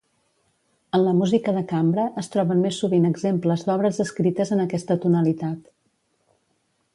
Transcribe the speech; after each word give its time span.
En 0.97 1.01
la 1.07 1.11
música 1.17 1.53
de 1.57 1.61
cambra, 1.71 2.05
es 2.21 2.31
troben 2.35 2.63
més 2.69 2.79
sovint 2.85 3.05
exemples 3.11 3.67
d'obres 3.69 4.01
escrites 4.05 4.55
en 4.57 4.65
aquesta 4.65 4.99
tonalitat. 5.05 5.71